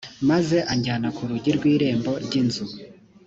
maze 0.29 0.57
anjyana 0.71 1.07
ku 1.15 1.21
rugi 1.29 1.51
rw 1.57 1.63
irembo 1.73 2.11
ry 2.25 2.33
inzu 2.41 2.65